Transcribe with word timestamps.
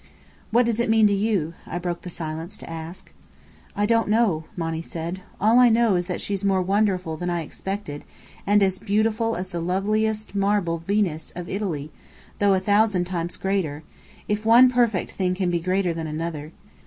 "What 0.49 0.65
does 0.65 0.79
it 0.79 0.89
mean 0.89 1.05
to 1.05 1.13
you?" 1.13 1.53
I 1.67 1.77
broke 1.77 2.01
the 2.01 2.09
silence 2.09 2.57
to 2.57 2.67
ask. 2.67 3.13
"I 3.75 3.85
don't 3.85 4.07
know," 4.09 4.45
Monny 4.57 4.81
said. 4.81 5.21
"All 5.39 5.59
I 5.59 5.69
know 5.69 5.93
is 5.93 6.07
that 6.07 6.19
she's 6.19 6.43
more 6.43 6.63
wonderful 6.63 7.17
than 7.17 7.29
I 7.29 7.43
expected, 7.43 8.03
and 8.47 8.63
as 8.63 8.79
beautiful 8.79 9.35
as 9.35 9.51
the 9.51 9.61
loveliest 9.61 10.33
marble 10.33 10.79
Venus 10.79 11.31
of 11.35 11.47
Italy, 11.47 11.91
though 12.39 12.55
a 12.55 12.59
thousand 12.59 13.05
times 13.05 13.37
greater 13.37 13.83
if 14.27 14.43
one 14.43 14.71
perfect 14.71 15.11
thing 15.11 15.35
can 15.35 15.51
be 15.51 15.59
greater 15.59 15.93
than 15.93 16.07
another. 16.07 16.51